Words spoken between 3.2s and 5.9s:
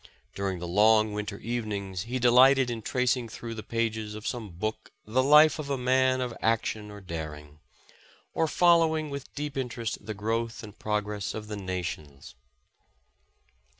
through the pages of some book the life of a